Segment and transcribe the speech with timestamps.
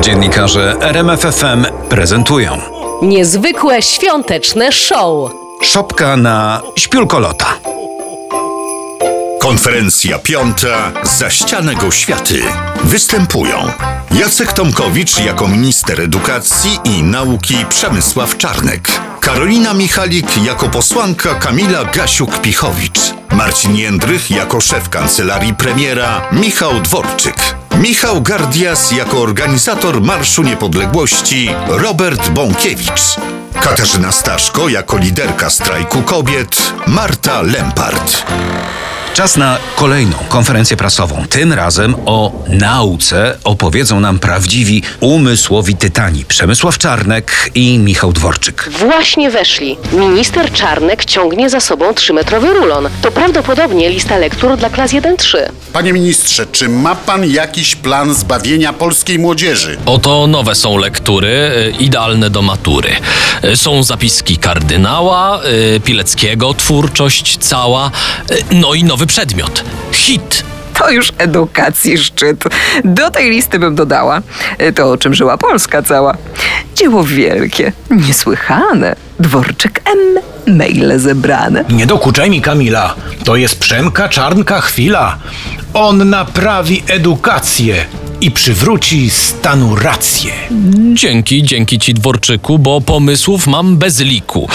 [0.00, 2.58] Dziennikarze RMFFM prezentują
[3.02, 5.30] Niezwykłe świąteczne show.
[5.62, 7.46] Szopka na śpiulkolota.
[9.40, 12.42] Konferencja piąta za ścianego światy.
[12.84, 13.56] Występują
[14.10, 18.88] Jacek Tomkowicz jako minister edukacji i nauki Przemysław Czarnek,
[19.20, 28.22] Karolina Michalik jako posłanka Kamila Gasiuk-Pichowicz, Marcin Jędrych jako szef kancelarii premiera Michał Dworczyk, Michał
[28.22, 33.16] Gardias jako organizator Marszu Niepodległości Robert Bąkiewicz,
[33.60, 38.22] Katarzyna Staszko jako liderka strajku kobiet Marta Lempart.
[39.14, 41.24] Czas na kolejną konferencję prasową.
[41.30, 48.68] Tym razem o nauce opowiedzą nam prawdziwi umysłowi tytani Przemysław Czarnek i Michał Dworczyk.
[48.70, 49.76] Właśnie weszli.
[49.92, 52.88] Minister Czarnek ciągnie za sobą trzymetrowy rulon.
[53.02, 55.38] To prawdopodobnie lista lektur dla klas 1-3.
[55.76, 59.76] Panie ministrze, czy ma pan jakiś plan zbawienia polskiej młodzieży?
[59.86, 62.90] Oto nowe są lektury, y, idealne do matury.
[63.44, 65.40] Y, Są zapiski kardynała,
[65.76, 67.90] y, Pileckiego, twórczość cała,
[68.52, 69.64] no i nowy przedmiot.
[69.92, 70.42] Hit.
[70.78, 72.44] To już edukacji szczyt.
[72.84, 74.22] Do tej listy bym dodała
[74.74, 76.16] to, o czym żyła Polska cała.
[76.74, 78.96] Dzieło wielkie, niesłychane.
[79.20, 79.98] Dworczyk M,
[80.56, 81.64] maile zebrane.
[81.70, 82.94] Nie dokuczaj mi, Kamila.
[83.24, 85.18] To jest Przemka Czarnka chwila.
[85.78, 87.84] On naprawi edukację
[88.20, 90.32] i przywróci stanu rację.
[90.94, 94.48] Dzięki, dzięki ci Dworczyku, bo pomysłów mam bez liku.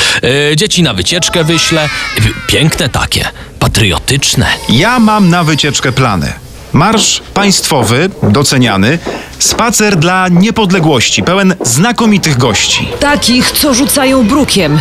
[0.52, 1.86] Y, Dzieci na wycieczkę wyślę.
[2.20, 3.26] Y, Piękne takie,
[3.60, 4.46] patriotyczne.
[4.70, 6.34] Ja mam na wycieczkę plany.
[6.74, 9.00] Marsz państwowy, doceniany,
[9.40, 12.88] spacer dla niepodległości, pełen znakomitych gości.
[13.00, 14.80] Takich, co rzucają brukiem.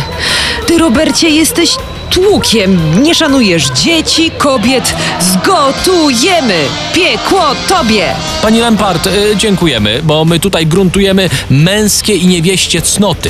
[0.67, 1.69] Ty, Robercie, jesteś
[2.11, 3.03] tłukiem.
[3.03, 4.95] Nie szanujesz dzieci, kobiet.
[5.19, 8.05] Zgotujemy piekło tobie.
[8.41, 13.29] Pani Lempart, y, dziękujemy, bo my tutaj gruntujemy męskie i niewieście cnoty.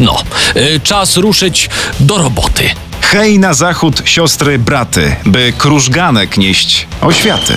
[0.00, 0.16] No,
[0.56, 1.68] y, czas ruszyć
[2.00, 2.62] do roboty.
[3.00, 7.54] Hej na zachód, siostry, braty, by krużganek nieść oświaty.